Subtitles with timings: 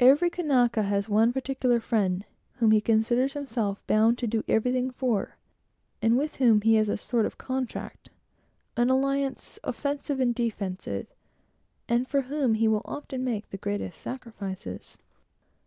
[0.00, 5.36] Every Kanaka has one particular friend, whom he considers himself bound to do everything for,
[6.00, 8.08] and with whom he has a sort of contract,
[8.78, 11.08] an alliance offensive and defensive,
[11.90, 14.96] and for whom he will often make the greatest sacrifices.